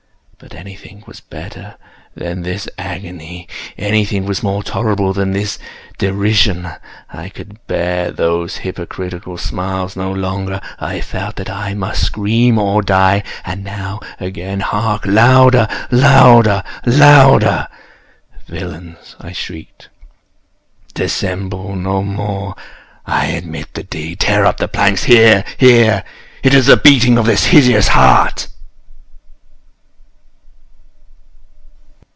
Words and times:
But 0.43 0.55
anything 0.55 1.03
was 1.05 1.19
better 1.19 1.75
than 2.15 2.41
this 2.41 2.67
agony! 2.75 3.47
Anything 3.77 4.25
was 4.25 4.41
more 4.41 4.63
tolerable 4.63 5.13
than 5.13 5.33
this 5.33 5.59
derision! 5.99 6.67
I 7.11 7.29
could 7.29 7.65
bear 7.67 8.09
those 8.11 8.57
hypocritical 8.57 9.37
smiles 9.37 9.95
no 9.95 10.11
longer! 10.11 10.59
I 10.79 10.99
felt 10.99 11.35
that 11.35 11.47
I 11.51 11.75
must 11.75 12.03
scream 12.03 12.57
or 12.57 12.81
die! 12.81 13.21
and 13.45 13.63
now—again!—hark! 13.63 15.05
louder! 15.05 15.67
louder! 15.91 15.91
louder! 15.91 16.63
louder! 16.87 17.67
"Villains!" 18.47 19.15
I 19.19 19.33
shrieked, 19.33 19.89
"dissemble 20.95 21.75
no 21.75 22.01
more! 22.01 22.55
I 23.05 23.27
admit 23.27 23.75
the 23.75 23.83
deed!—tear 23.83 24.43
up 24.47 24.57
the 24.57 24.67
planks!—here, 24.67 25.43
here!—It 25.59 26.53
is 26.55 26.65
the 26.65 26.77
beating 26.77 27.19
of 27.19 27.27
his 27.27 27.45
hideous 27.45 27.89
heart!" 27.89 28.47